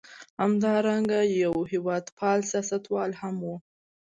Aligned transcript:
همدارنګه 0.41 1.19
یو 1.43 1.55
هېواد 1.71 2.05
پال 2.17 2.39
سیاستوال 2.51 3.11
هم 3.21 3.35
و. 3.45 3.49